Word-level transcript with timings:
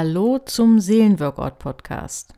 Hallo 0.00 0.38
zum 0.38 0.78
Seelenworkout 0.78 1.58
Podcast. 1.58 2.32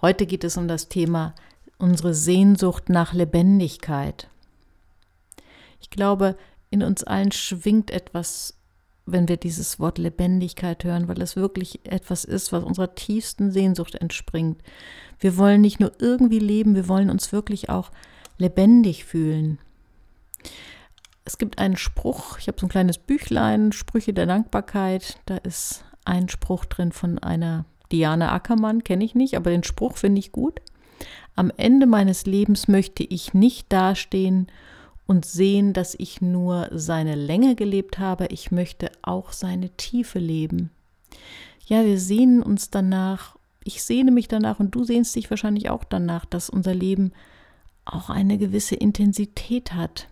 Heute 0.00 0.26
geht 0.26 0.42
es 0.42 0.56
um 0.56 0.66
das 0.66 0.88
Thema 0.88 1.32
unsere 1.78 2.12
Sehnsucht 2.12 2.88
nach 2.88 3.12
Lebendigkeit. 3.12 4.26
Ich 5.80 5.90
glaube, 5.90 6.36
in 6.70 6.82
uns 6.82 7.04
allen 7.04 7.30
schwingt 7.30 7.92
etwas, 7.92 8.58
wenn 9.04 9.28
wir 9.28 9.36
dieses 9.36 9.78
Wort 9.78 9.98
Lebendigkeit 9.98 10.82
hören, 10.82 11.06
weil 11.06 11.22
es 11.22 11.36
wirklich 11.36 11.86
etwas 11.86 12.24
ist, 12.24 12.50
was 12.50 12.64
unserer 12.64 12.96
tiefsten 12.96 13.52
Sehnsucht 13.52 13.94
entspringt. 13.94 14.60
Wir 15.20 15.36
wollen 15.36 15.60
nicht 15.60 15.78
nur 15.78 15.92
irgendwie 16.00 16.40
leben, 16.40 16.74
wir 16.74 16.88
wollen 16.88 17.10
uns 17.10 17.30
wirklich 17.30 17.68
auch 17.70 17.92
lebendig 18.38 19.04
fühlen. 19.04 19.60
Es 21.24 21.38
gibt 21.38 21.60
einen 21.60 21.76
Spruch, 21.76 22.38
ich 22.40 22.48
habe 22.48 22.58
so 22.58 22.66
ein 22.66 22.70
kleines 22.70 22.98
Büchlein, 22.98 23.70
Sprüche 23.70 24.12
der 24.12 24.26
Dankbarkeit, 24.26 25.20
da 25.26 25.36
ist 25.36 25.84
ein 26.06 26.28
Spruch 26.28 26.64
drin 26.64 26.92
von 26.92 27.18
einer 27.18 27.64
Diane 27.92 28.30
Ackermann, 28.30 28.84
kenne 28.84 29.04
ich 29.04 29.14
nicht, 29.14 29.36
aber 29.36 29.50
den 29.50 29.64
Spruch 29.64 29.96
finde 29.96 30.18
ich 30.18 30.32
gut. 30.32 30.60
Am 31.34 31.52
Ende 31.56 31.86
meines 31.86 32.26
Lebens 32.26 32.68
möchte 32.68 33.04
ich 33.04 33.34
nicht 33.34 33.72
dastehen 33.72 34.48
und 35.06 35.24
sehen, 35.24 35.72
dass 35.72 35.94
ich 35.94 36.20
nur 36.20 36.68
seine 36.72 37.14
Länge 37.14 37.54
gelebt 37.54 37.98
habe, 37.98 38.26
ich 38.26 38.50
möchte 38.50 38.90
auch 39.02 39.32
seine 39.32 39.70
Tiefe 39.70 40.18
leben. 40.18 40.70
Ja, 41.66 41.84
wir 41.84 41.98
sehnen 41.98 42.42
uns 42.42 42.70
danach, 42.70 43.36
ich 43.64 43.82
sehne 43.82 44.10
mich 44.10 44.28
danach 44.28 44.60
und 44.60 44.74
du 44.74 44.84
sehnst 44.84 45.14
dich 45.14 45.30
wahrscheinlich 45.30 45.70
auch 45.70 45.84
danach, 45.84 46.24
dass 46.24 46.50
unser 46.50 46.74
Leben 46.74 47.12
auch 47.84 48.10
eine 48.10 48.38
gewisse 48.38 48.74
Intensität 48.74 49.74
hat. 49.74 50.08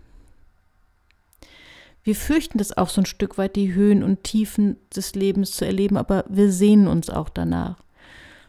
Wir 2.05 2.15
fürchten 2.15 2.59
das 2.59 2.77
auch 2.77 2.91
so 2.91 3.01
ein 3.01 3.07
Stück 3.07 3.39
weit, 3.39 3.57
die 3.57 3.73
Höhen 3.73 4.03
und 4.03 4.25
Tiefen 4.25 4.77
des 4.95 5.15
Lebens 5.15 5.53
zu 5.53 5.65
erleben, 5.65 5.97
aber 5.97 6.25
wir 6.29 6.53
sehnen 6.53 6.87
uns 6.87 7.09
auch 7.09 7.31
danach. 7.31 7.83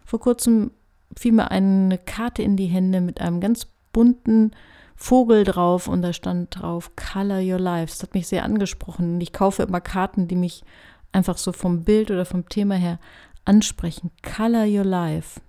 Vor 0.04 0.20
kurzem 0.20 0.72
fiel 1.18 1.32
mir 1.32 1.52
eine 1.52 1.98
Karte 1.98 2.44
in 2.44 2.58
die 2.58 2.66
Hände 2.66 3.00
mit 3.00 3.22
einem 3.22 3.40
ganz 3.40 3.68
bunten 3.94 4.52
Vogel 4.98 5.46
drauf 5.46 5.88
und 5.88 6.02
da 6.02 6.12
stand 6.12 6.60
drauf 6.60 6.92
Color 6.98 7.40
Your 7.40 7.60
Life. 7.60 7.94
Das 7.94 8.04
hat 8.04 8.14
mich 8.14 8.28
sehr 8.28 8.44
angesprochen. 8.44 9.22
Ich 9.22 9.32
kaufe 9.32 9.64
immer 9.64 9.80
Karten, 9.80 10.28
die 10.28 10.36
mich 10.36 10.66
einfach 11.14 11.38
so 11.38 11.54
vom 11.54 11.86
Bild 11.86 12.12
oder 12.12 12.26
vom 12.26 12.50
Thema 12.50 12.76
her 12.76 13.00
ansprechen. 13.46 14.12
Color 14.22 14.66
Your 14.66 14.84
Life. 14.84 15.40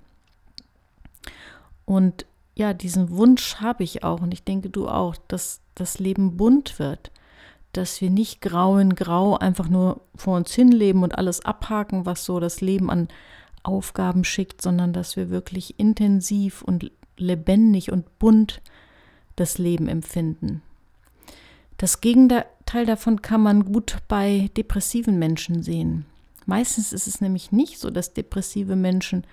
Und 1.84 2.24
ja, 2.54 2.72
diesen 2.72 3.10
Wunsch 3.10 3.56
habe 3.56 3.82
ich 3.82 4.04
auch 4.04 4.20
und 4.20 4.32
ich 4.32 4.44
denke 4.44 4.70
du 4.70 4.88
auch, 4.88 5.16
dass 5.26 5.60
das 5.74 5.98
Leben 5.98 6.36
bunt 6.36 6.78
wird 6.78 7.10
dass 7.77 8.00
wir 8.00 8.10
nicht 8.10 8.41
grau 8.41 8.78
in 8.78 8.94
grau 8.94 9.36
einfach 9.36 9.69
nur 9.69 10.00
vor 10.14 10.36
uns 10.36 10.52
hinleben 10.52 11.02
und 11.02 11.16
alles 11.16 11.44
abhaken, 11.44 12.06
was 12.06 12.24
so 12.24 12.41
das 12.41 12.60
Leben 12.60 12.91
an 12.91 13.08
Aufgaben 13.62 14.24
schickt, 14.24 14.62
sondern 14.62 14.92
dass 14.92 15.16
wir 15.16 15.30
wirklich 15.30 15.78
intensiv 15.78 16.62
und 16.62 16.91
lebendig 17.16 17.91
und 17.91 18.19
bunt 18.19 18.60
das 19.34 19.58
Leben 19.58 19.88
empfinden. 19.88 20.62
Das 21.77 22.00
Gegenteil 22.00 22.86
davon 22.86 23.20
kann 23.22 23.42
man 23.42 23.64
gut 23.64 23.98
bei 24.08 24.50
depressiven 24.56 25.19
Menschen 25.19 25.62
sehen. 25.62 26.06
Meistens 26.47 26.92
ist 26.92 27.06
es 27.06 27.20
nämlich 27.20 27.52
nicht 27.52 27.78
so, 27.78 27.91
dass 27.91 28.14
depressive 28.14 28.77
Menschen 28.77 29.27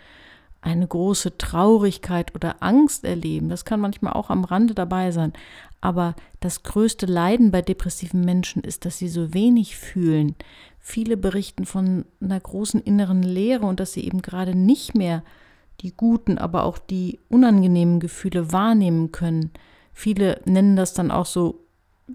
eine 0.63 0.87
große 0.87 1.37
Traurigkeit 1.37 2.33
oder 2.35 2.63
Angst 2.63 3.03
erleben. 3.03 3.49
Das 3.49 3.65
kann 3.65 3.81
manchmal 3.81 4.13
auch 4.13 4.29
am 4.29 4.45
Rande 4.45 4.73
dabei 4.73 5.11
sein. 5.11 5.33
Aber 5.81 6.15
das 6.39 6.63
größte 6.63 7.05
Leiden 7.05 7.51
bei 7.51 7.61
depressiven 7.61 8.21
Menschen 8.21 8.63
ist, 8.63 8.85
dass 8.85 8.97
sie 8.97 9.09
so 9.09 9.33
wenig 9.33 9.75
fühlen. 9.75 10.35
Viele 10.79 11.17
berichten 11.17 11.65
von 11.65 12.05
einer 12.21 12.39
großen 12.39 12.81
inneren 12.81 13.23
Leere 13.23 13.65
und 13.65 13.81
dass 13.81 13.91
sie 13.91 14.05
eben 14.05 14.21
gerade 14.21 14.55
nicht 14.57 14.95
mehr 14.95 15.23
die 15.81 15.91
guten, 15.91 16.37
aber 16.37 16.63
auch 16.63 16.77
die 16.77 17.19
unangenehmen 17.29 17.99
Gefühle 17.99 18.53
wahrnehmen 18.53 19.11
können. 19.11 19.51
Viele 19.91 20.39
nennen 20.45 20.77
das 20.77 20.93
dann 20.93 21.11
auch 21.11 21.25
so, 21.25 21.59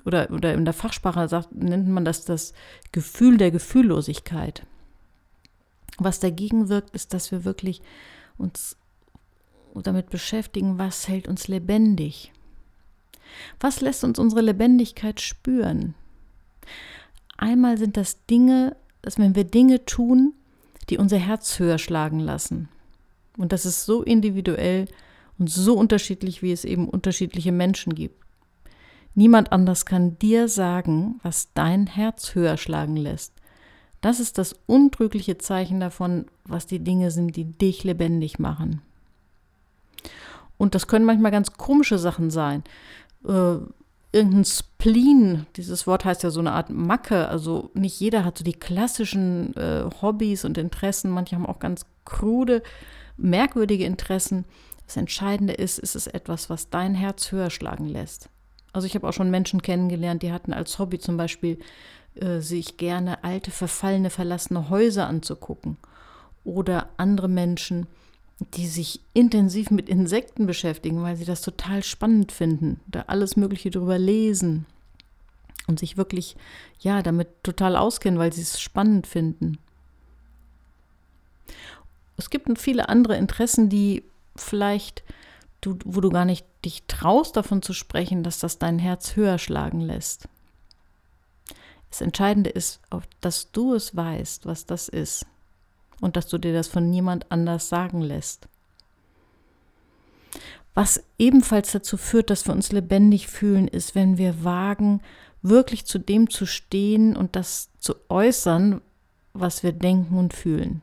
oder, 0.06 0.30
oder 0.30 0.54
in 0.54 0.64
der 0.64 0.74
Fachsprache 0.74 1.28
sagt, 1.28 1.54
nennt 1.54 1.88
man 1.88 2.06
das 2.06 2.24
das 2.24 2.54
Gefühl 2.92 3.36
der 3.36 3.50
Gefühllosigkeit. 3.50 4.64
Was 5.98 6.20
dagegen 6.20 6.70
wirkt, 6.70 6.90
ist, 6.94 7.12
dass 7.12 7.30
wir 7.30 7.44
wirklich 7.44 7.82
uns 8.38 8.76
damit 9.74 10.10
beschäftigen, 10.10 10.78
was 10.78 11.06
hält 11.06 11.28
uns 11.28 11.46
lebendig. 11.46 12.32
Was 13.60 13.80
lässt 13.80 14.02
uns 14.02 14.18
unsere 14.18 14.40
Lebendigkeit 14.40 15.20
spüren? 15.20 15.94
Einmal 17.36 17.78
sind 17.78 17.96
das 17.96 18.24
Dinge, 18.26 18.76
dass 19.02 19.18
wenn 19.18 19.36
wir 19.36 19.44
Dinge 19.44 19.84
tun, 19.84 20.34
die 20.90 20.98
unser 20.98 21.18
Herz 21.18 21.58
höher 21.58 21.78
schlagen 21.78 22.18
lassen. 22.18 22.68
Und 23.36 23.52
das 23.52 23.66
ist 23.66 23.84
so 23.84 24.02
individuell 24.02 24.86
und 25.38 25.48
so 25.48 25.74
unterschiedlich, 25.74 26.42
wie 26.42 26.50
es 26.50 26.64
eben 26.64 26.88
unterschiedliche 26.88 27.52
Menschen 27.52 27.94
gibt. 27.94 28.24
Niemand 29.14 29.52
anders 29.52 29.86
kann 29.86 30.18
dir 30.18 30.48
sagen, 30.48 31.20
was 31.22 31.52
dein 31.52 31.86
Herz 31.86 32.34
höher 32.34 32.56
schlagen 32.56 32.96
lässt. 32.96 33.32
Das 34.00 34.20
ist 34.20 34.38
das 34.38 34.54
untrügliche 34.66 35.38
Zeichen 35.38 35.80
davon, 35.80 36.26
was 36.44 36.66
die 36.66 36.78
Dinge 36.78 37.10
sind, 37.10 37.36
die 37.36 37.44
dich 37.44 37.84
lebendig 37.84 38.38
machen. 38.38 38.82
Und 40.56 40.74
das 40.74 40.86
können 40.86 41.04
manchmal 41.04 41.32
ganz 41.32 41.52
komische 41.52 41.98
Sachen 41.98 42.30
sein. 42.30 42.64
Äh, 43.26 43.58
irgendein 44.12 44.44
Spleen, 44.44 45.46
dieses 45.56 45.86
Wort 45.86 46.04
heißt 46.04 46.22
ja 46.22 46.30
so 46.30 46.40
eine 46.40 46.52
Art 46.52 46.70
Macke, 46.70 47.28
also 47.28 47.70
nicht 47.74 47.98
jeder 48.00 48.24
hat 48.24 48.38
so 48.38 48.44
die 48.44 48.52
klassischen 48.52 49.56
äh, 49.56 49.84
Hobbys 50.00 50.44
und 50.44 50.58
Interessen, 50.58 51.10
manche 51.10 51.36
haben 51.36 51.46
auch 51.46 51.58
ganz 51.58 51.86
krude, 52.04 52.62
merkwürdige 53.16 53.84
Interessen. 53.84 54.44
Das 54.86 54.96
Entscheidende 54.96 55.52
ist, 55.52 55.78
ist 55.78 55.94
es 55.94 56.06
etwas, 56.06 56.48
was 56.48 56.70
dein 56.70 56.94
Herz 56.94 57.30
höher 57.30 57.50
schlagen 57.50 57.86
lässt. 57.86 58.30
Also 58.72 58.86
ich 58.86 58.94
habe 58.94 59.06
auch 59.08 59.12
schon 59.12 59.30
Menschen 59.30 59.60
kennengelernt, 59.60 60.22
die 60.22 60.32
hatten 60.32 60.52
als 60.52 60.78
Hobby 60.78 60.98
zum 60.98 61.16
Beispiel 61.16 61.58
äh, 62.14 62.40
sich 62.40 62.76
gerne 62.76 63.24
alte, 63.24 63.50
verfallene, 63.50 64.10
verlassene 64.10 64.70
Häuser 64.70 65.06
anzugucken. 65.06 65.76
Oder 66.44 66.88
andere 66.96 67.28
Menschen, 67.28 67.86
die 68.54 68.66
sich 68.66 69.00
intensiv 69.14 69.70
mit 69.70 69.88
Insekten 69.88 70.46
beschäftigen, 70.46 71.02
weil 71.02 71.16
sie 71.16 71.24
das 71.24 71.42
total 71.42 71.82
spannend 71.82 72.32
finden, 72.32 72.80
da 72.86 73.04
alles 73.08 73.36
Mögliche 73.36 73.70
drüber 73.70 73.98
lesen 73.98 74.66
und 75.66 75.78
sich 75.78 75.96
wirklich, 75.96 76.36
ja, 76.80 77.02
damit 77.02 77.28
total 77.42 77.76
auskennen, 77.76 78.18
weil 78.18 78.32
sie 78.32 78.42
es 78.42 78.60
spannend 78.60 79.06
finden. 79.06 79.58
Es 82.16 82.30
gibt 82.30 82.58
viele 82.58 82.88
andere 82.88 83.16
Interessen, 83.16 83.68
die 83.68 84.04
vielleicht 84.34 85.02
du, 85.60 85.78
wo 85.84 86.00
du 86.00 86.10
gar 86.10 86.24
nicht 86.24 86.46
dich 86.64 86.84
traust, 86.88 87.36
davon 87.36 87.62
zu 87.62 87.72
sprechen, 87.72 88.22
dass 88.22 88.38
das 88.38 88.58
dein 88.58 88.78
Herz 88.78 89.16
höher 89.16 89.38
schlagen 89.38 89.80
lässt. 89.80 90.28
Das 91.90 92.00
Entscheidende 92.00 92.50
ist, 92.50 92.80
dass 93.20 93.50
du 93.52 93.74
es 93.74 93.96
weißt, 93.96 94.46
was 94.46 94.66
das 94.66 94.88
ist 94.88 95.26
und 96.00 96.16
dass 96.16 96.28
du 96.28 96.38
dir 96.38 96.52
das 96.52 96.68
von 96.68 96.90
niemand 96.90 97.30
anders 97.30 97.68
sagen 97.68 98.00
lässt. 98.00 98.48
Was 100.74 101.02
ebenfalls 101.18 101.72
dazu 101.72 101.96
führt, 101.96 102.30
dass 102.30 102.46
wir 102.46 102.54
uns 102.54 102.70
lebendig 102.70 103.26
fühlen, 103.26 103.66
ist, 103.66 103.94
wenn 103.94 104.16
wir 104.16 104.44
wagen, 104.44 105.00
wirklich 105.42 105.86
zu 105.86 105.98
dem 105.98 106.30
zu 106.30 106.46
stehen 106.46 107.16
und 107.16 107.34
das 107.36 107.70
zu 107.78 107.94
äußern, 108.08 108.80
was 109.32 109.62
wir 109.62 109.72
denken 109.72 110.18
und 110.18 110.34
fühlen. 110.34 110.82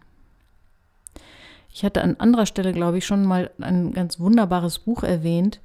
Ich 1.73 1.83
hatte 1.83 2.01
an 2.01 2.15
anderer 2.17 2.45
Stelle, 2.45 2.73
glaube 2.73 2.97
ich, 2.97 3.05
schon 3.05 3.25
mal 3.25 3.51
ein 3.59 3.93
ganz 3.93 4.19
wunderbares 4.19 4.79
Buch 4.79 5.03
erwähnt, 5.03 5.59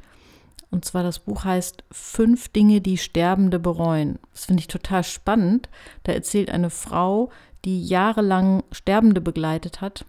und 0.71 0.85
zwar 0.85 1.03
das 1.03 1.19
Buch 1.19 1.45
heißt 1.45 1.85
Fünf 1.91 2.49
Dinge, 2.49 2.81
die 2.81 2.99
Sterbende 2.99 3.59
bereuen. 3.59 4.19
Das 4.33 4.45
finde 4.45 4.61
ich 4.61 4.69
total 4.69 5.03
spannend. 5.03 5.69
Da 6.05 6.13
erzählt 6.13 6.51
eine 6.51 6.71
Frau, 6.71 7.31
die 7.65 7.83
jahrelang 7.85 8.63
Sterbende 8.71 9.21
begleitet 9.21 9.81
hat 9.81 10.05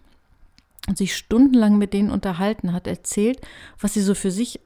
und 0.88 0.98
sich 0.98 1.16
stundenlang 1.16 1.78
mit 1.78 1.94
denen 1.94 2.12
unterhalten 2.12 2.74
hat, 2.74 2.88
erzählt, 2.88 3.42
was 3.80 3.94
sie 3.94 4.02
so 4.02 4.14
für 4.14 4.32
sich 4.32 4.60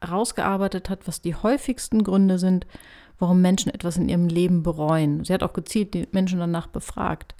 herausgearbeitet 0.00 0.88
hat, 0.88 1.06
was 1.06 1.20
die 1.20 1.34
häufigsten 1.34 2.02
Gründe 2.02 2.38
sind, 2.38 2.66
warum 3.18 3.40
Menschen 3.40 3.72
etwas 3.72 3.96
in 3.96 4.08
ihrem 4.08 4.28
Leben 4.28 4.62
bereuen. 4.62 5.24
Sie 5.24 5.32
hat 5.32 5.42
auch 5.42 5.52
gezielt 5.52 5.94
die 5.94 6.08
Menschen 6.12 6.38
danach 6.38 6.66
befragt. 6.66 7.34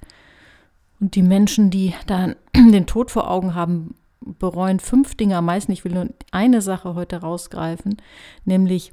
Und 0.99 1.15
die 1.15 1.21
Menschen, 1.21 1.69
die 1.69 1.93
dann 2.07 2.35
den 2.55 2.87
Tod 2.87 3.11
vor 3.11 3.29
Augen 3.29 3.53
haben, 3.53 3.95
bereuen 4.21 4.79
fünf 4.79 5.15
Dinge 5.15 5.37
am 5.37 5.45
meisten. 5.45 5.71
Ich 5.71 5.85
will 5.85 5.93
nur 5.93 6.07
eine 6.31 6.61
Sache 6.61 6.95
heute 6.95 7.17
rausgreifen, 7.17 7.97
nämlich 8.45 8.91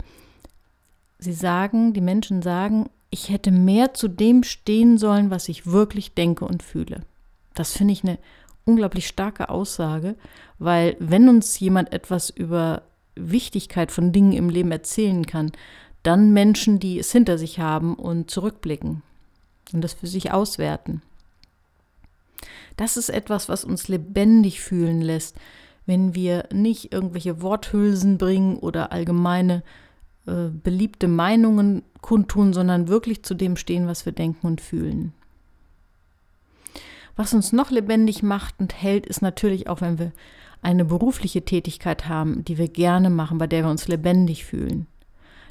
sie 1.19 1.33
sagen, 1.33 1.93
die 1.93 2.01
Menschen 2.01 2.43
sagen, 2.43 2.89
ich 3.11 3.31
hätte 3.31 3.51
mehr 3.51 3.95
zu 3.95 4.09
dem 4.09 4.43
stehen 4.43 4.99
sollen, 4.99 5.31
was 5.31 5.49
ich 5.49 5.67
wirklich 5.67 6.15
denke 6.15 6.45
und 6.45 6.63
fühle. 6.63 7.03
Das 7.55 7.73
finde 7.73 7.93
ich 7.93 8.03
eine 8.03 8.19
unglaublich 8.65 9.07
starke 9.07 9.49
Aussage, 9.49 10.17
weil 10.59 10.97
wenn 10.99 11.29
uns 11.29 11.59
jemand 11.61 11.93
etwas 11.93 12.31
über 12.31 12.83
Wichtigkeit 13.15 13.93
von 13.93 14.13
Dingen 14.13 14.33
im 14.33 14.49
Leben 14.49 14.73
erzählen 14.73 15.27
kann, 15.27 15.53
dann 16.03 16.33
Menschen, 16.33 16.81
die 16.81 16.99
es 16.99 17.13
hinter 17.13 17.39
sich 17.39 17.61
haben 17.61 17.95
und 17.95 18.31
zurückblicken 18.31 19.03
und 19.73 19.83
das 19.83 19.95
für 19.95 20.07
sich 20.07 20.33
auswerten. 20.33 21.03
Das 22.77 22.97
ist 22.97 23.09
etwas, 23.09 23.49
was 23.49 23.65
uns 23.65 23.89
lebendig 23.89 24.61
fühlen 24.61 25.01
lässt, 25.01 25.37
wenn 25.87 26.15
wir 26.15 26.49
nicht 26.53 26.93
irgendwelche 26.93 27.43
Worthülsen 27.43 28.19
bringen 28.19 28.57
oder 28.57 28.93
allgemeine 28.93 29.63
äh, 30.27 30.49
beliebte 30.51 31.09
Meinungen 31.09 31.83
kundtun, 32.01 32.53
sondern 32.53 32.89
wirklich 32.89 33.23
zu 33.23 33.35
dem 33.35 33.57
stehen, 33.57 33.87
was 33.87 34.07
wir 34.07 34.13
denken 34.13 34.47
und 34.47 34.61
fühlen. 34.61 35.13
Was 37.17 37.33
uns 37.33 37.53
noch 37.53 37.71
lebendig 37.71 38.23
macht 38.23 38.57
und 38.59 38.75
hält, 38.75 39.07
ist 39.07 39.23
natürlich 39.23 39.69
auch, 39.69 39.81
wenn 39.81 39.99
wir 39.99 40.13
eine 40.63 40.85
berufliche 40.85 41.45
Tätigkeit 41.45 42.09
haben, 42.09 42.45
die 42.45 42.59
wir 42.59 42.69
gerne 42.69 43.11
machen, 43.11 43.39
bei 43.39 43.47
der 43.47 43.65
wir 43.65 43.71
uns 43.71 43.87
lebendig 43.87 44.45
fühlen. 44.45 44.87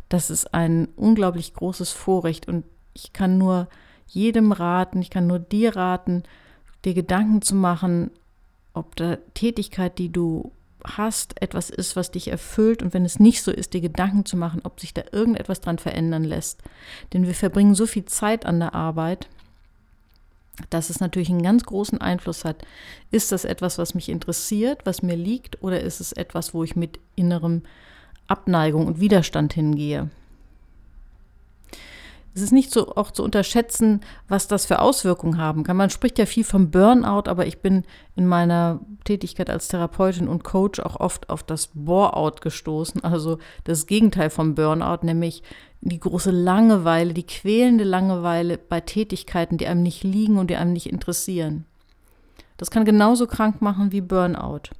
Das 0.09 0.29
ist 0.29 0.53
ein 0.53 0.89
unglaublich 0.95 1.53
großes 1.53 1.91
Vorrecht 1.91 2.47
und 2.47 2.65
ich 2.93 3.13
kann 3.13 3.37
nur 3.37 3.67
jedem 4.07 4.51
raten, 4.51 5.01
ich 5.01 5.09
kann 5.09 5.27
nur 5.27 5.39
dir 5.39 5.75
raten, 5.75 6.23
dir 6.85 6.93
Gedanken 6.93 7.41
zu 7.41 7.55
machen, 7.55 8.11
ob 8.73 8.95
der 8.95 9.19
Tätigkeit, 9.33 9.97
die 9.99 10.11
du 10.11 10.51
hast, 10.83 11.41
etwas 11.41 11.69
ist, 11.69 11.95
was 11.95 12.11
dich 12.11 12.27
erfüllt 12.27 12.83
und 12.83 12.93
wenn 12.93 13.05
es 13.05 13.19
nicht 13.19 13.41
so 13.41 13.51
ist, 13.51 13.73
dir 13.73 13.81
Gedanken 13.81 14.25
zu 14.25 14.35
machen, 14.35 14.61
ob 14.63 14.79
sich 14.79 14.93
da 14.93 15.03
irgendetwas 15.11 15.61
dran 15.61 15.77
verändern 15.77 16.23
lässt. 16.23 16.61
Denn 17.13 17.25
wir 17.25 17.35
verbringen 17.35 17.75
so 17.75 17.85
viel 17.85 18.05
Zeit 18.05 18.45
an 18.45 18.59
der 18.59 18.75
Arbeit, 18.75 19.29
dass 20.69 20.89
es 20.89 20.99
natürlich 20.99 21.29
einen 21.29 21.41
ganz 21.41 21.63
großen 21.63 21.99
Einfluss 22.01 22.45
hat. 22.45 22.63
Ist 23.11 23.31
das 23.31 23.45
etwas, 23.45 23.77
was 23.77 23.95
mich 23.95 24.09
interessiert, 24.09 24.81
was 24.85 25.01
mir 25.01 25.15
liegt, 25.15 25.63
oder 25.63 25.81
ist 25.81 25.99
es 25.99 26.11
etwas, 26.11 26.53
wo 26.53 26.63
ich 26.63 26.75
mit 26.75 26.99
innerem 27.15 27.63
Abneigung 28.27 28.87
und 28.87 28.99
Widerstand 28.99 29.53
hingehe? 29.53 30.09
Es 32.35 32.41
ist 32.41 32.51
nicht 32.51 32.71
so 32.71 32.95
auch 32.95 33.11
zu 33.11 33.23
unterschätzen, 33.23 34.01
was 34.27 34.47
das 34.47 34.65
für 34.65 34.79
Auswirkungen 34.79 35.37
haben 35.37 35.63
kann. 35.63 35.77
Man 35.77 35.91
spricht 35.91 36.17
ja 36.17 36.25
viel 36.25 36.43
vom 36.43 36.71
Burnout, 36.71 37.29
aber 37.29 37.45
ich 37.45 37.59
bin 37.59 37.83
in 38.15 38.25
meiner 38.25 38.79
Tätigkeit 39.03 39.51
als 39.51 39.67
Therapeutin 39.67 40.27
und 40.27 40.43
Coach 40.43 40.79
auch 40.79 40.99
oft 40.99 41.29
auf 41.29 41.43
das 41.43 41.69
Boreout 41.73 42.41
gestoßen, 42.41 43.03
also 43.03 43.37
das 43.65 43.85
Gegenteil 43.85 44.31
vom 44.31 44.55
Burnout, 44.55 45.05
nämlich 45.05 45.43
die 45.81 45.99
große 45.99 46.31
Langeweile, 46.31 47.13
die 47.13 47.27
quälende 47.27 47.83
Langeweile 47.83 48.57
bei 48.57 48.81
Tätigkeiten, 48.81 49.57
die 49.57 49.67
einem 49.67 49.83
nicht 49.83 50.03
liegen 50.03 50.37
und 50.37 50.49
die 50.49 50.55
einem 50.55 50.73
nicht 50.73 50.87
interessieren. 50.87 51.65
Das 52.57 52.71
kann 52.71 52.85
genauso 52.85 53.27
krank 53.27 53.61
machen 53.61 53.91
wie 53.91 54.01
Burnout. 54.01 54.71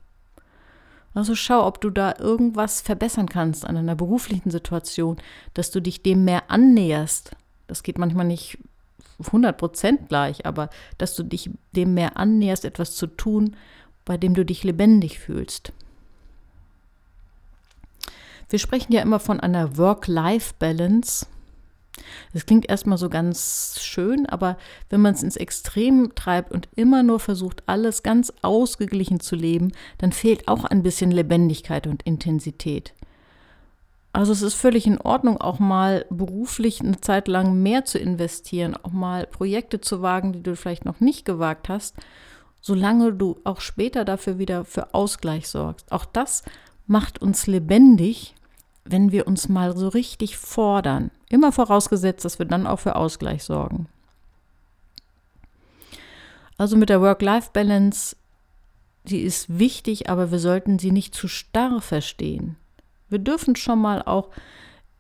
Also 1.14 1.36
schau, 1.36 1.68
ob 1.68 1.80
du 1.82 1.92
da 1.92 2.16
irgendwas 2.18 2.82
verbessern 2.82 3.30
kannst 3.30 3.66
an 3.66 3.78
einer 3.78 3.96
beruflichen 3.96 4.50
Situation, 4.50 5.18
dass 5.54 5.70
du 5.70 5.80
dich 5.80 6.02
dem 6.02 6.26
mehr 6.26 6.50
annäherst, 6.50 7.36
das 7.74 7.82
geht 7.82 7.98
manchmal 7.98 8.28
nicht 8.28 8.60
100% 9.20 10.08
gleich, 10.08 10.46
aber 10.46 10.70
dass 11.00 11.16
du 11.16 11.24
dich 11.24 11.50
dem 11.72 11.96
mehr 11.96 12.18
annäherst, 12.18 12.66
etwas 12.66 12.96
zu 12.96 13.08
tun, 13.08 13.56
bei 14.06 14.16
dem 14.16 14.36
du 14.36 14.46
dich 14.46 14.64
lebendig 14.64 15.18
fühlst. 15.18 15.74
Wir 18.50 18.60
sprechen 18.60 18.94
ja 18.94 19.02
immer 19.02 19.20
von 19.20 19.40
einer 19.40 19.76
Work-Life-Balance. 19.78 21.26
Das 22.32 22.46
klingt 22.46 22.70
erstmal 22.70 23.00
so 23.00 23.10
ganz 23.10 23.80
schön, 23.82 24.28
aber 24.28 24.58
wenn 24.92 25.02
man 25.02 25.16
es 25.16 25.24
ins 25.24 25.36
Extrem 25.36 26.14
treibt 26.14 26.52
und 26.52 26.70
immer 26.76 27.02
nur 27.02 27.20
versucht, 27.20 27.64
alles 27.66 28.04
ganz 28.04 28.32
ausgeglichen 28.44 29.20
zu 29.20 29.36
leben, 29.36 29.72
dann 29.98 30.12
fehlt 30.12 30.48
auch 30.48 30.64
ein 30.66 30.84
bisschen 30.84 31.10
Lebendigkeit 31.10 31.88
und 31.88 32.04
Intensität. 32.04 32.94
Also 34.14 34.32
es 34.32 34.44
ist 34.44 34.54
völlig 34.54 34.86
in 34.86 35.02
Ordnung, 35.02 35.42
auch 35.42 35.58
mal 35.58 36.06
beruflich 36.12 36.82
eine 36.82 37.02
Zeit 37.02 37.28
lang 37.28 37.62
mehr 37.64 37.84
zu 37.84 37.98
investieren, 37.98 38.78
auch 38.78 38.92
mal 38.92 39.26
Projekte 39.26 39.82
zu 39.82 40.04
wagen, 40.04 40.34
die 40.34 40.44
du 40.44 40.56
vielleicht 40.56 40.86
noch 40.86 41.00
nicht 41.00 41.26
gewagt 41.26 41.68
hast, 41.68 41.96
solange 42.62 43.12
du 43.12 43.40
auch 43.44 43.60
später 43.60 44.06
dafür 44.06 44.38
wieder 44.38 44.66
für 44.66 44.94
Ausgleich 44.94 45.50
sorgst. 45.50 45.92
Auch 45.92 46.06
das 46.06 46.44
macht 46.86 47.24
uns 47.24 47.48
lebendig, 47.48 48.36
wenn 48.86 49.12
wir 49.12 49.26
uns 49.26 49.50
mal 49.50 49.76
so 49.76 49.88
richtig 49.88 50.38
fordern. 50.38 51.10
Immer 51.30 51.52
vorausgesetzt, 51.52 52.24
dass 52.24 52.38
wir 52.38 52.46
dann 52.46 52.68
auch 52.68 52.80
für 52.80 52.96
Ausgleich 52.96 53.44
sorgen. 53.44 53.88
Also 56.56 56.78
mit 56.78 56.90
der 56.90 57.02
Work-Life-Balance, 57.02 58.16
die 59.06 59.22
ist 59.22 59.58
wichtig, 59.58 60.08
aber 60.08 60.30
wir 60.30 60.40
sollten 60.40 60.78
sie 60.78 60.92
nicht 60.92 61.16
zu 61.16 61.28
starr 61.28 61.82
verstehen. 61.82 62.58
Wir 63.14 63.20
dürfen 63.20 63.56
schon 63.56 63.80
mal 63.80 64.02
auch 64.02 64.32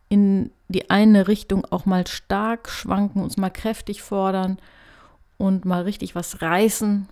in 0.08 0.52
die 0.68 0.92
eine 0.92 1.28
Richtung 1.28 1.66
auch 1.66 1.88
mal 1.88 2.06
stark 2.06 2.70
schwanken, 2.70 3.24
uns 3.24 3.38
mal 3.38 3.50
kräftig 3.50 4.04
fordern 4.04 4.60
und 5.40 5.66
mal 5.66 5.82
richtig 5.82 6.14
was 6.14 6.44
reißen 6.44 7.10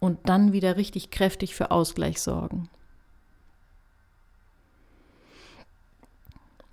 und 0.00 0.28
dann 0.28 0.52
wieder 0.52 0.76
richtig 0.76 1.10
kräftig 1.10 1.54
für 1.54 1.70
Ausgleich 1.70 2.20
sorgen. 2.20 2.68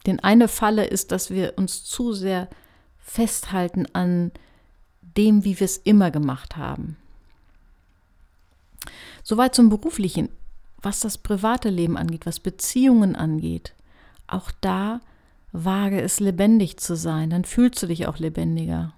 Denn 0.06 0.20
eine 0.20 0.50
Falle 0.50 0.84
ist, 0.84 1.14
dass 1.14 1.30
wir 1.30 1.54
uns 1.56 1.86
zu 1.86 2.12
sehr 2.12 2.50
festhalten 3.00 3.86
an 3.94 4.32
dem, 5.02 5.46
wie 5.46 5.62
wir 5.62 5.66
es 5.66 5.78
immer 5.78 6.12
gemacht 6.12 6.58
haben. 6.58 6.98
Soweit 9.24 9.56
zum 9.56 9.70
beruflichen 9.70 10.28
was 10.86 11.00
das 11.00 11.18
private 11.18 11.70
Leben 11.70 11.98
angeht, 11.98 12.26
was 12.26 12.40
Beziehungen 12.40 13.16
angeht, 13.16 13.74
auch 14.28 14.52
da 14.62 15.02
wage 15.52 16.02
es 16.02 16.20
lebendig 16.20 16.78
zu 16.78 16.96
sein, 16.96 17.30
dann 17.30 17.44
fühlst 17.46 17.82
du 17.82 17.88
dich 17.88 18.08
auch 18.08 18.20
lebendiger. 18.20 18.94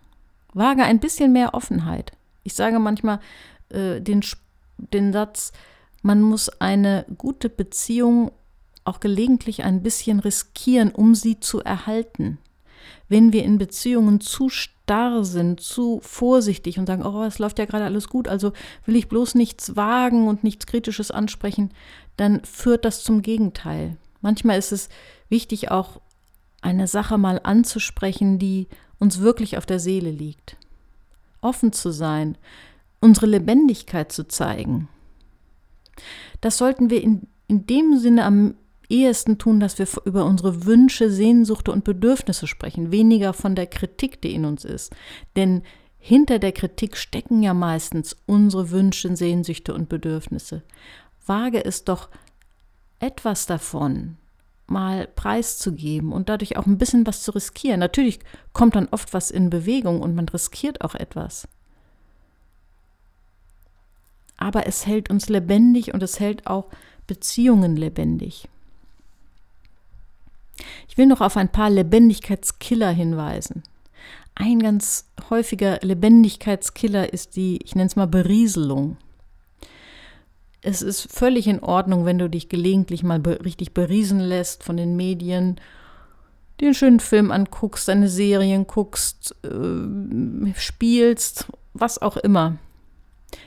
Wage 0.53 0.83
ein 0.83 0.99
bisschen 0.99 1.31
mehr 1.31 1.53
Offenheit. 1.53 2.11
Ich 2.43 2.55
sage 2.55 2.79
manchmal 2.79 3.19
äh, 3.69 4.01
den, 4.01 4.23
den 4.77 5.13
Satz, 5.13 5.51
man 6.01 6.21
muss 6.21 6.49
eine 6.49 7.05
gute 7.17 7.49
Beziehung 7.49 8.31
auch 8.83 8.99
gelegentlich 8.99 9.63
ein 9.63 9.83
bisschen 9.83 10.19
riskieren, 10.19 10.91
um 10.91 11.13
sie 11.13 11.39
zu 11.39 11.61
erhalten. 11.61 12.37
Wenn 13.09 13.33
wir 13.33 13.43
in 13.43 13.57
Beziehungen 13.57 14.21
zu 14.21 14.49
starr 14.87 15.25
sind, 15.25 15.59
zu 15.59 15.99
vorsichtig 16.01 16.79
und 16.79 16.85
sagen, 16.85 17.05
oh, 17.05 17.23
es 17.23 17.39
läuft 17.39 17.59
ja 17.59 17.65
gerade 17.65 17.83
alles 17.83 18.07
gut, 18.07 18.29
also 18.29 18.53
will 18.85 18.95
ich 18.95 19.09
bloß 19.09 19.35
nichts 19.35 19.75
wagen 19.75 20.29
und 20.29 20.45
nichts 20.45 20.65
Kritisches 20.65 21.11
ansprechen, 21.11 21.71
dann 22.15 22.43
führt 22.45 22.85
das 22.85 23.03
zum 23.03 23.21
Gegenteil. 23.21 23.97
Manchmal 24.21 24.57
ist 24.57 24.71
es 24.71 24.87
wichtig, 25.27 25.71
auch 25.71 25.99
eine 26.61 26.87
Sache 26.87 27.17
mal 27.17 27.41
anzusprechen, 27.43 28.39
die 28.39 28.67
uns 28.97 29.19
wirklich 29.19 29.57
auf 29.57 29.65
der 29.65 29.79
Seele 29.79 30.09
liegt. 30.09 30.55
Offen 31.41 31.73
zu 31.73 31.91
sein, 31.91 32.37
unsere 33.01 33.25
Lebendigkeit 33.25 34.13
zu 34.13 34.25
zeigen. 34.25 34.87
Das 36.39 36.57
sollten 36.57 36.89
wir 36.89 37.03
in, 37.03 37.27
in 37.47 37.67
dem 37.67 37.97
Sinne 37.97 38.23
am 38.23 38.55
ehesten 38.89 39.37
tun, 39.37 39.59
dass 39.59 39.79
wir 39.79 39.87
über 40.05 40.25
unsere 40.25 40.65
Wünsche, 40.65 41.09
Sehnsuchte 41.09 41.71
und 41.71 41.83
Bedürfnisse 41.83 42.47
sprechen, 42.47 42.91
weniger 42.91 43.33
von 43.33 43.55
der 43.55 43.67
Kritik, 43.67 44.21
die 44.21 44.33
in 44.33 44.45
uns 44.45 44.65
ist. 44.65 44.95
Denn 45.35 45.63
hinter 45.97 46.39
der 46.39 46.51
Kritik 46.51 46.95
stecken 46.95 47.43
ja 47.43 47.53
meistens 47.53 48.15
unsere 48.25 48.71
Wünsche, 48.71 49.15
Sehnsüchte 49.15 49.73
und 49.73 49.89
Bedürfnisse. 49.89 50.63
Wage 51.25 51.63
es 51.63 51.83
doch, 51.83 52.09
etwas 52.99 53.45
davon 53.45 54.17
mal 54.67 55.07
preiszugeben 55.07 56.11
und 56.11 56.29
dadurch 56.29 56.57
auch 56.57 56.65
ein 56.65 56.77
bisschen 56.77 57.07
was 57.07 57.23
zu 57.23 57.31
riskieren. 57.31 57.79
Natürlich 57.79 58.19
kommt 58.53 58.75
dann 58.75 58.89
oft 58.89 59.13
was 59.13 59.31
in 59.31 59.49
Bewegung 59.49 60.01
und 60.01 60.13
man 60.15 60.27
riskiert 60.29 60.81
auch 60.81 60.95
etwas. 60.95 61.47
Aber 64.37 64.67
es 64.67 64.85
hält 64.85 65.09
uns 65.09 65.29
lebendig 65.29 65.93
und 65.93 66.03
es 66.03 66.19
hält 66.19 66.47
auch 66.47 66.69
Beziehungen 67.07 67.75
lebendig. 67.75 68.49
Ich 70.87 70.97
will 70.97 71.05
noch 71.05 71.21
auf 71.21 71.37
ein 71.37 71.51
paar 71.51 71.69
Lebendigkeitskiller 71.69 72.89
hinweisen. 72.91 73.63
Ein 74.35 74.59
ganz 74.59 75.05
häufiger 75.29 75.79
Lebendigkeitskiller 75.81 77.11
ist 77.11 77.35
die, 77.35 77.59
ich 77.63 77.75
nenne 77.75 77.87
es 77.87 77.95
mal 77.95 78.07
Berieselung. 78.07 78.97
Es 80.61 80.81
ist 80.81 81.11
völlig 81.11 81.47
in 81.47 81.61
Ordnung, 81.61 82.05
wenn 82.05 82.19
du 82.19 82.29
dich 82.29 82.49
gelegentlich 82.49 83.03
mal 83.03 83.19
be 83.19 83.43
richtig 83.43 83.73
beriesen 83.73 84.19
lässt 84.19 84.63
von 84.63 84.77
den 84.77 84.95
Medien, 84.95 85.59
dir 86.59 86.67
einen 86.67 86.75
schönen 86.75 86.99
Film 86.99 87.31
anguckst, 87.31 87.87
deine 87.87 88.09
Serien 88.09 88.67
guckst, 88.67 89.35
äh, 89.43 90.53
spielst, 90.55 91.47
was 91.73 92.01
auch 92.01 92.17
immer. 92.17 92.57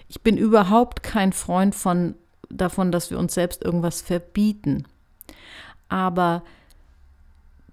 Ich 0.09 0.23
bin 0.23 0.37
überhaupt 0.37 1.03
kein 1.03 1.33
Freund 1.33 1.75
von 1.75 2.15
davon, 2.49 2.93
dass 2.93 3.11
wir 3.11 3.19
uns 3.19 3.35
selbst 3.35 3.63
irgendwas 3.63 4.03
verbieten. 4.03 4.87
Aber 5.89 6.43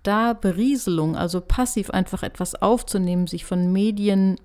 da 0.08 0.34
Berieselung, 0.34 1.16
also 1.16 1.42
passiv 1.42 1.90
einfach 1.90 2.24
etwas 2.24 2.56
aufzunehmen, 2.56 3.28
sich 3.28 3.46
von 3.46 3.72
Medien 3.74 4.40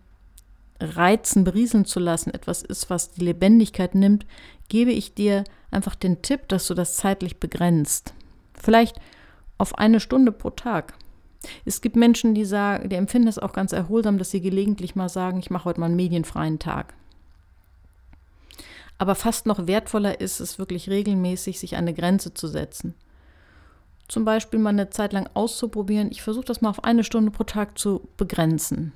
reizen, 0.80 1.44
berieseln 1.44 1.84
zu 1.84 2.00
lassen, 2.00 2.34
etwas 2.34 2.62
ist, 2.62 2.90
was 2.90 3.12
die 3.12 3.24
Lebendigkeit 3.24 3.94
nimmt, 3.94 4.26
gebe 4.68 4.90
ich 4.90 5.14
dir 5.14 5.44
einfach 5.70 5.94
den 5.94 6.22
Tipp, 6.22 6.48
dass 6.48 6.66
du 6.66 6.74
das 6.74 6.96
zeitlich 6.96 7.38
begrenzt. 7.38 8.14
Vielleicht 8.54 8.98
auf 9.58 9.78
eine 9.78 10.00
Stunde 10.00 10.32
pro 10.32 10.50
Tag. 10.50 10.94
Es 11.64 11.80
gibt 11.80 11.96
Menschen, 11.96 12.34
die 12.34 12.44
sagen, 12.44 12.88
die 12.88 12.96
empfinden 12.96 13.26
das 13.26 13.38
auch 13.38 13.52
ganz 13.52 13.72
erholsam, 13.72 14.18
dass 14.18 14.30
sie 14.30 14.40
gelegentlich 14.40 14.96
mal 14.96 15.08
sagen, 15.08 15.38
ich 15.38 15.50
mache 15.50 15.66
heute 15.66 15.80
mal 15.80 15.86
einen 15.86 15.96
medienfreien 15.96 16.58
Tag. 16.58 16.94
Aber 18.98 19.14
fast 19.14 19.46
noch 19.46 19.66
wertvoller 19.66 20.20
ist 20.20 20.40
es 20.40 20.58
wirklich 20.58 20.88
regelmäßig, 20.88 21.58
sich 21.58 21.76
eine 21.76 21.94
Grenze 21.94 22.34
zu 22.34 22.46
setzen. 22.46 22.94
Zum 24.08 24.24
Beispiel 24.24 24.58
mal 24.58 24.70
eine 24.70 24.90
Zeit 24.90 25.12
lang 25.12 25.28
auszuprobieren. 25.34 26.10
Ich 26.10 26.22
versuche 26.22 26.44
das 26.44 26.60
mal 26.60 26.70
auf 26.70 26.84
eine 26.84 27.04
Stunde 27.04 27.30
pro 27.30 27.44
Tag 27.44 27.78
zu 27.78 28.06
begrenzen, 28.16 28.92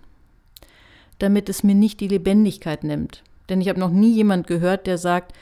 damit 1.18 1.48
es 1.48 1.62
mir 1.62 1.74
nicht 1.74 2.00
die 2.00 2.08
Lebendigkeit 2.08 2.84
nimmt. 2.84 3.22
Denn 3.48 3.60
ich 3.60 3.68
habe 3.68 3.80
noch 3.80 3.90
nie 3.90 4.12
jemand 4.12 4.46
gehört, 4.46 4.86
der 4.86 4.98
sagt, 4.98 5.32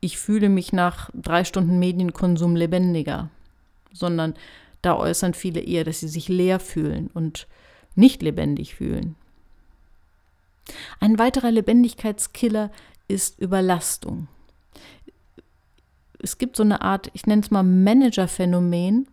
ich 0.00 0.18
fühle 0.18 0.48
mich 0.48 0.72
nach 0.72 1.10
drei 1.14 1.44
Stunden 1.44 1.78
Medienkonsum 1.78 2.54
lebendiger, 2.54 3.30
sondern 3.92 4.34
da 4.82 4.96
äußern 4.96 5.34
viele 5.34 5.60
eher, 5.60 5.84
dass 5.84 6.00
sie 6.00 6.08
sich 6.08 6.28
leer 6.28 6.60
fühlen 6.60 7.10
und 7.12 7.48
nicht 7.94 8.22
lebendig 8.22 8.74
fühlen. 8.74 9.16
Ein 11.00 11.18
weiterer 11.18 11.50
Lebendigkeitskiller 11.50 12.70
ist 13.08 13.40
Überlastung. 13.40 14.28
Es 16.26 16.38
gibt 16.38 16.56
so 16.56 16.64
eine 16.64 16.82
Art, 16.82 17.08
ich 17.12 17.26
nenne 17.26 17.42
es 17.42 17.52
mal 17.52 17.62
Managerphänomen 17.62 19.06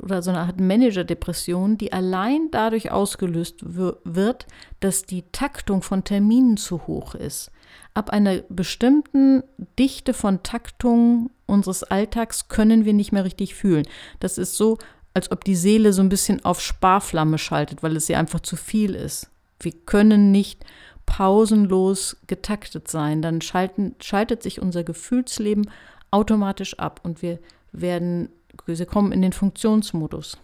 oder 0.00 0.22
so 0.22 0.30
eine 0.30 0.40
Art 0.40 0.58
Managerdepression, 0.58 1.76
die 1.76 1.92
allein 1.92 2.48
dadurch 2.50 2.90
ausgelöst 2.90 3.56
wird, 3.66 4.46
dass 4.80 5.02
die 5.02 5.24
Taktung 5.32 5.82
von 5.82 6.04
Terminen 6.04 6.56
zu 6.56 6.86
hoch 6.86 7.14
ist. 7.14 7.50
Ab 7.92 8.08
einer 8.08 8.38
bestimmten 8.48 9.42
Dichte 9.78 10.14
von 10.14 10.42
Taktung 10.42 11.28
unseres 11.44 11.82
Alltags 11.82 12.48
können 12.48 12.86
wir 12.86 12.94
nicht 12.94 13.12
mehr 13.12 13.26
richtig 13.26 13.54
fühlen. 13.54 13.86
Das 14.18 14.38
ist 14.38 14.56
so, 14.56 14.78
als 15.12 15.30
ob 15.30 15.44
die 15.44 15.54
Seele 15.54 15.92
so 15.92 16.00
ein 16.00 16.08
bisschen 16.08 16.42
auf 16.46 16.62
Sparflamme 16.62 17.36
schaltet, 17.36 17.82
weil 17.82 17.94
es 17.94 18.08
ihr 18.08 18.18
einfach 18.18 18.40
zu 18.40 18.56
viel 18.56 18.94
ist. 18.94 19.28
Wir 19.60 19.72
können 19.72 20.32
nicht 20.32 20.64
pausenlos 21.04 22.16
getaktet 22.26 22.88
sein. 22.88 23.20
Dann 23.20 23.42
schalten, 23.42 23.94
schaltet 24.00 24.42
sich 24.42 24.62
unser 24.62 24.82
Gefühlsleben 24.82 25.70
automatisch 26.10 26.78
ab 26.78 27.00
und 27.02 27.22
wir 27.22 27.38
werden, 27.72 28.28
wir 28.64 28.86
kommen 28.86 29.12
in 29.12 29.22
den 29.22 29.32
Funktionsmodus. 29.32 30.38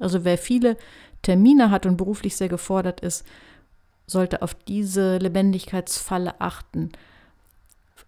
Also 0.00 0.24
wer 0.24 0.38
viele 0.38 0.76
Termine 1.22 1.70
hat 1.70 1.86
und 1.86 1.96
beruflich 1.96 2.36
sehr 2.36 2.48
gefordert 2.48 3.00
ist, 3.00 3.24
sollte 4.06 4.42
auf 4.42 4.54
diese 4.54 5.18
Lebendigkeitsfalle 5.18 6.40
achten. 6.40 6.90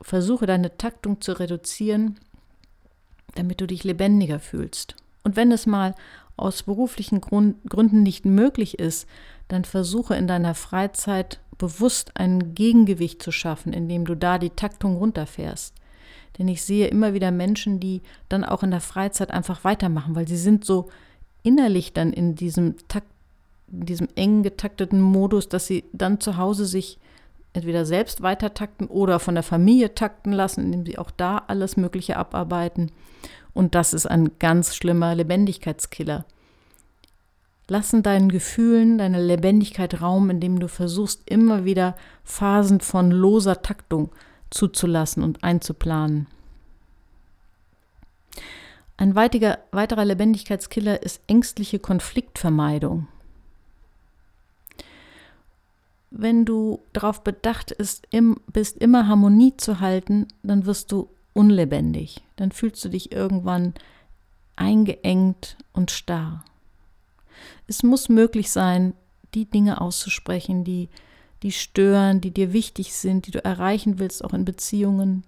Versuche 0.03 0.47
deine 0.47 0.77
Taktung 0.77 1.21
zu 1.21 1.33
reduzieren, 1.39 2.19
damit 3.35 3.61
du 3.61 3.67
dich 3.67 3.85
lebendiger 3.85 4.41
fühlst. 4.41 4.97
Und 5.23 5.37
wenn 5.37 5.53
es 5.53 5.67
mal 5.67 5.95
aus 6.37 6.65
beruflichen 6.65 7.21
Grund, 7.21 7.57
Gründen 7.69 8.03
nicht 8.03 8.25
möglich 8.25 8.79
ist, 8.79 9.09
dann 9.49 9.65
versuche 9.65 10.17
in 10.17 10.27
deiner 10.27 10.55
Freizeit 10.55 11.41
bewusst 11.59 12.13
ein 12.15 12.55
Gegengewicht 12.55 13.23
zu 13.23 13.31
schaffen, 13.31 13.73
indem 13.73 14.05
du 14.05 14.17
da 14.17 14.39
die 14.39 14.51
Taktung 14.51 14.97
runterfährst. 14.97 15.75
Denn 16.39 16.49
ich 16.49 16.63
sehe 16.63 16.89
immer 16.89 17.15
wieder 17.15 17.31
Menschen, 17.31 17.81
die 17.81 18.03
dann 18.29 18.45
auch 18.45 18.63
in 18.63 18.71
der 18.71 18.81
Freizeit 18.81 19.31
einfach 19.31 19.65
weitermachen, 19.65 20.17
weil 20.17 20.27
sie 20.27 20.37
sind 20.37 20.65
so 20.65 20.89
innerlich 21.43 21.93
dann 21.93 22.13
in 22.13 22.35
diesem 22.35 22.77
Takt, 22.89 23.07
in 23.71 23.87
diesem 23.87 24.09
eng 24.17 24.43
getakteten 24.43 25.01
Modus, 25.01 25.49
dass 25.49 25.67
sie 25.67 25.85
dann 25.93 26.21
zu 26.21 26.37
Hause 26.37 26.67
sich 26.67 26.99
entweder 27.53 27.87
selbst 27.87 28.21
weitertakten 28.23 28.89
oder 28.89 29.21
von 29.21 29.35
der 29.35 29.45
Familie 29.45 29.95
takten 29.95 30.33
lassen, 30.33 30.65
indem 30.65 30.85
sie 30.85 30.99
auch 30.99 31.13
da 31.13 31.43
alles 31.47 31.77
Mögliche 31.77 32.17
abarbeiten. 32.17 32.91
Und 33.53 33.77
das 33.77 33.95
ist 33.95 34.07
ein 34.07 34.33
ganz 34.41 34.75
schlimmer 34.75 35.15
Lebendigkeitskiller. 35.15 36.25
Lassen 37.69 38.03
deinen 38.03 38.29
Gefühlen, 38.29 38.99
deiner 38.99 39.21
Lebendigkeit 39.21 40.03
Raum, 40.03 40.29
indem 40.29 40.59
du 40.59 40.69
versuchst, 40.69 41.23
immer 41.31 41.65
wieder 41.65 41.95
Phasen 42.25 42.81
von 42.81 43.11
loser 43.11 43.63
Taktung 43.63 44.11
zuzulassen 44.55 45.23
und 45.23 45.43
einzuplanen. 45.43 46.27
Ein 48.97 49.17
weitiger, 49.17 49.59
weiterer 49.73 50.05
Lebendigkeitskiller 50.05 51.03
ist 51.03 51.21
ängstliche 51.27 51.81
Konfliktvermeidung. 51.81 53.09
Wenn 56.11 56.45
du 56.45 56.81
darauf 56.93 57.25
bedacht 57.25 57.73
ist, 57.73 58.07
im, 58.11 58.39
bist, 58.53 58.79
immer 58.79 59.09
Harmonie 59.09 59.57
zu 59.57 59.81
halten, 59.81 60.29
dann 60.45 60.65
wirst 60.65 60.93
du 60.93 61.09
unlebendig. 61.33 62.23
Dann 62.37 62.53
fühlst 62.53 62.85
du 62.85 62.89
dich 62.89 63.11
irgendwann 63.11 63.75
eingeengt 64.55 65.57
und 65.73 65.91
starr. 65.91 66.45
Es 67.67 67.83
muss 67.83 68.09
möglich 68.09 68.53
sein, 68.53 68.95
die 69.35 69.47
Dinge 69.47 69.81
auszusprechen, 69.81 70.63
die, 70.63 70.89
die 71.45 71.53
stören, 71.53 72.23
die 72.23 72.31
dir 72.31 72.55
wichtig 72.55 72.95
sind, 72.95 73.27
die 73.27 73.31
du 73.31 73.45
erreichen 73.45 73.99
willst, 73.99 74.25
auch 74.25 74.33
in 74.33 74.47
Beziehungen. 74.47 75.25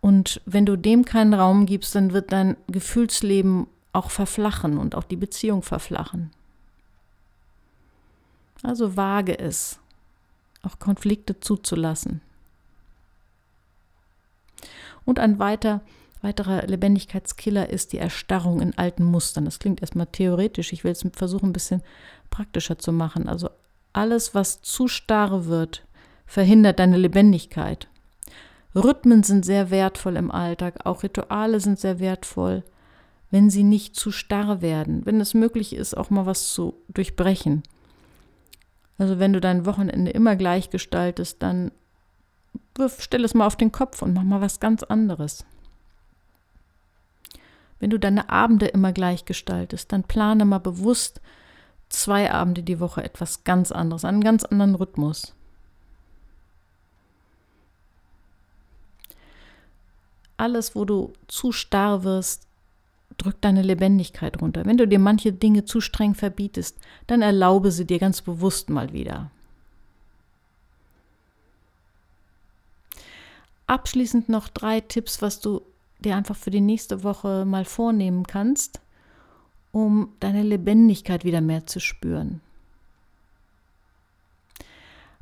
Und 0.00 0.42
wenn 0.46 0.66
du 0.66 0.76
dem 0.76 1.04
keinen 1.04 1.32
Raum 1.32 1.64
gibst, 1.64 1.94
dann 1.94 2.12
wird 2.12 2.32
dein 2.32 2.56
Gefühlsleben 2.66 3.68
auch 3.92 4.10
verflachen 4.10 4.76
und 4.76 4.96
auch 4.96 5.04
die 5.04 5.16
Beziehung 5.16 5.62
verflachen. 5.62 6.32
Also 8.64 8.96
wage 8.96 9.38
es, 9.38 9.78
auch 10.62 10.80
Konflikte 10.80 11.38
zuzulassen. 11.38 12.20
Und 15.04 15.20
ein 15.20 15.38
weiter 15.38 15.82
weiterer 16.20 16.66
Lebendigkeitskiller 16.66 17.70
ist 17.70 17.92
die 17.92 17.98
Erstarrung 17.98 18.60
in 18.60 18.76
alten 18.76 19.04
Mustern. 19.04 19.44
Das 19.44 19.60
klingt 19.60 19.82
erstmal 19.82 20.06
theoretisch. 20.06 20.72
Ich 20.72 20.82
will 20.82 20.90
es 20.90 21.06
versuchen, 21.12 21.50
ein 21.50 21.52
bisschen 21.52 21.80
praktischer 22.28 22.76
zu 22.76 22.90
machen. 22.90 23.28
Also 23.28 23.50
alles, 23.98 24.34
was 24.34 24.62
zu 24.62 24.86
starr 24.86 25.46
wird, 25.46 25.84
verhindert 26.26 26.78
deine 26.78 26.96
Lebendigkeit. 26.96 27.88
Rhythmen 28.74 29.24
sind 29.24 29.44
sehr 29.44 29.70
wertvoll 29.70 30.16
im 30.16 30.30
Alltag, 30.30 30.86
auch 30.86 31.02
Rituale 31.02 31.58
sind 31.58 31.80
sehr 31.80 31.98
wertvoll, 31.98 32.62
wenn 33.30 33.50
sie 33.50 33.64
nicht 33.64 33.96
zu 33.96 34.12
starr 34.12 34.62
werden, 34.62 35.04
wenn 35.04 35.20
es 35.20 35.34
möglich 35.34 35.74
ist, 35.74 35.96
auch 35.96 36.10
mal 36.10 36.26
was 36.26 36.52
zu 36.52 36.74
durchbrechen. 36.88 37.64
Also 38.98 39.18
wenn 39.18 39.32
du 39.32 39.40
dein 39.40 39.66
Wochenende 39.66 40.12
immer 40.12 40.36
gleich 40.36 40.70
gestaltest, 40.70 41.42
dann 41.42 41.72
stell 42.98 43.24
es 43.24 43.34
mal 43.34 43.46
auf 43.46 43.56
den 43.56 43.72
Kopf 43.72 44.02
und 44.02 44.14
mach 44.14 44.22
mal 44.22 44.40
was 44.40 44.60
ganz 44.60 44.84
anderes. 44.84 45.44
Wenn 47.80 47.90
du 47.90 47.98
deine 47.98 48.30
Abende 48.30 48.66
immer 48.66 48.92
gleich 48.92 49.24
gestaltest, 49.24 49.92
dann 49.92 50.04
plane 50.04 50.44
mal 50.44 50.58
bewusst 50.58 51.20
zwei 51.88 52.30
Abende 52.30 52.62
die 52.62 52.80
Woche 52.80 53.02
etwas 53.02 53.44
ganz 53.44 53.72
anderes, 53.72 54.04
einen 54.04 54.22
ganz 54.22 54.44
anderen 54.44 54.74
Rhythmus. 54.74 55.34
Alles, 60.36 60.76
wo 60.76 60.84
du 60.84 61.12
zu 61.26 61.50
starr 61.50 62.04
wirst, 62.04 62.46
drückt 63.16 63.44
deine 63.44 63.62
Lebendigkeit 63.62 64.40
runter. 64.40 64.64
Wenn 64.64 64.76
du 64.76 64.86
dir 64.86 65.00
manche 65.00 65.32
Dinge 65.32 65.64
zu 65.64 65.80
streng 65.80 66.14
verbietest, 66.14 66.78
dann 67.08 67.22
erlaube 67.22 67.72
sie 67.72 67.84
dir 67.84 67.98
ganz 67.98 68.22
bewusst 68.22 68.70
mal 68.70 68.92
wieder. 68.92 69.30
Abschließend 73.66 74.28
noch 74.28 74.48
drei 74.48 74.80
Tipps, 74.80 75.20
was 75.20 75.40
du 75.40 75.62
dir 75.98 76.16
einfach 76.16 76.36
für 76.36 76.50
die 76.50 76.60
nächste 76.60 77.02
Woche 77.02 77.44
mal 77.44 77.64
vornehmen 77.64 78.26
kannst, 78.26 78.80
um 79.86 80.08
deine 80.20 80.42
Lebendigkeit 80.42 81.24
wieder 81.24 81.40
mehr 81.40 81.66
zu 81.66 81.80
spüren. 81.80 82.40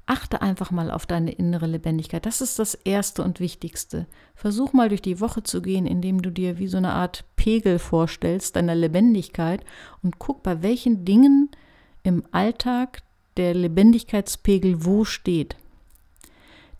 Achte 0.09 0.41
einfach 0.41 0.71
mal 0.71 0.93
auf 0.93 1.05
deine 1.05 1.33
innere 1.33 1.67
Lebendigkeit. 1.67 2.27
Das 2.27 2.41
ist 2.41 2.61
das 2.61 2.75
Erste 2.75 3.25
und 3.25 3.41
Wichtigste. 3.41 4.07
Versuch 4.37 4.73
mal 4.73 4.89
durch 4.89 5.03
die 5.03 5.21
Woche 5.21 5.43
zu 5.43 5.61
gehen, 5.61 5.85
indem 5.85 6.23
du 6.23 6.31
dir 6.31 6.59
wie 6.59 6.69
so 6.69 6.77
eine 6.77 6.93
Art 6.93 7.25
Pegel 7.35 7.81
vorstellst, 7.81 8.55
deiner 8.55 8.77
Lebendigkeit 8.77 9.65
und 10.03 10.21
guck, 10.21 10.45
bei 10.45 10.63
welchen 10.63 11.05
Dingen 11.05 11.51
im 12.05 12.23
Alltag 12.31 13.03
der 13.37 13.53
Lebendigkeitspegel 13.53 14.85
wo 14.85 15.05
steht. 15.05 15.57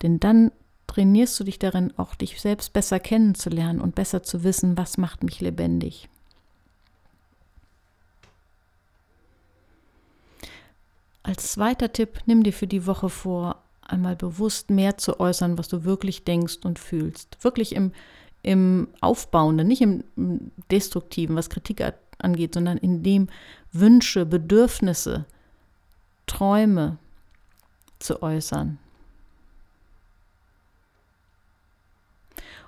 Denn 0.03 0.21
dann 0.21 0.51
trainierst 0.87 1.37
du 1.37 1.43
dich 1.43 1.59
darin, 1.59 1.93
auch 1.97 2.15
dich 2.15 2.39
selbst 2.39 2.71
besser 2.71 2.99
kennenzulernen 2.99 3.81
und 3.81 3.93
besser 3.93 4.23
zu 4.23 4.45
wissen, 4.45 4.77
was 4.77 4.97
macht 4.97 5.23
mich 5.23 5.41
lebendig. 5.41 6.07
Als 11.27 11.51
zweiter 11.51 11.91
Tipp, 11.91 12.21
nimm 12.25 12.43
dir 12.43 12.53
für 12.53 12.67
die 12.67 12.85
Woche 12.87 13.09
vor, 13.09 13.61
einmal 13.81 14.15
bewusst 14.15 14.69
mehr 14.69 14.97
zu 14.97 15.19
äußern, 15.19 15.57
was 15.57 15.67
du 15.67 15.83
wirklich 15.83 16.23
denkst 16.23 16.59
und 16.63 16.79
fühlst. 16.79 17.43
Wirklich 17.43 17.75
im, 17.75 17.91
im 18.43 18.87
Aufbauenden, 19.01 19.67
nicht 19.67 19.81
im 19.81 20.05
Destruktiven, 20.71 21.35
was 21.35 21.49
Kritik 21.49 21.83
angeht, 22.17 22.53
sondern 22.53 22.77
in 22.77 23.03
dem 23.03 23.27
Wünsche, 23.73 24.25
Bedürfnisse, 24.25 25.25
Träume 26.27 26.97
zu 27.99 28.23
äußern. 28.23 28.79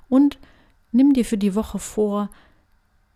Und 0.10 0.38
nimm 0.92 1.14
dir 1.14 1.24
für 1.24 1.38
die 1.38 1.56
Woche 1.56 1.80
vor, 1.80 2.30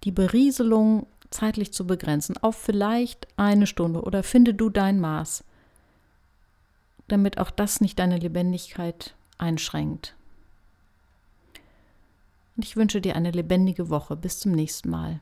die 0.05 0.12
Berieselung 0.12 1.05
zeitlich 1.34 1.74
zu 1.74 1.86
begrenzen, 1.86 2.38
auf 2.38 2.56
vielleicht 2.56 3.28
eine 3.38 3.68
Stunde 3.68 4.02
oder 4.02 4.24
finde 4.24 4.54
du 4.54 4.70
dein 4.70 5.00
Maß, 5.00 5.44
damit 7.08 7.38
auch 7.38 7.52
das 7.52 7.82
nicht 7.82 8.00
deine 8.00 8.18
Lebendigkeit 8.18 9.16
einschränkt. 9.38 10.16
Und 12.56 12.66
ich 12.66 12.75
wünsche 12.75 13.02
dir 13.02 13.16
eine 13.16 13.32
lebendige 13.32 13.90
Woche. 13.90 14.16
Bis 14.16 14.40
zum 14.40 14.52
nächsten 14.52 14.90
Mal. 14.90 15.20